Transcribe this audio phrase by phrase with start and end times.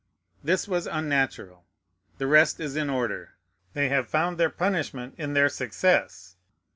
[0.43, 1.63] This was unnatural.
[2.17, 3.35] The rest is in order.
[3.73, 6.37] They have found their punishment in their success.